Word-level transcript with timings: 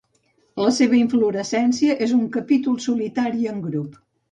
La 0.61 0.71
seva 0.77 0.97
inflorescència 0.99 1.99
és 2.07 2.15
un 2.17 2.25
capítol 2.39 2.83
solitari 2.89 3.49
en 3.55 3.65
grup. 3.71 4.05